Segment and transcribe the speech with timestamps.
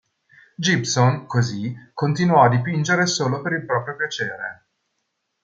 [0.59, 4.65] Gibson, così, continuò a dipingere solo per il proprio piacere.